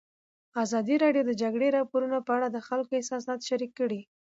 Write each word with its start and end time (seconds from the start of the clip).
ازادي 0.63 0.95
راډیو 1.03 1.23
د 1.25 1.27
د 1.29 1.31
جګړې 1.41 1.67
راپورونه 1.77 2.17
په 2.27 2.31
اړه 2.37 2.47
د 2.51 2.57
خلکو 2.67 2.91
احساسات 2.99 3.39
شریک 3.49 3.71
کړي. 3.79 4.01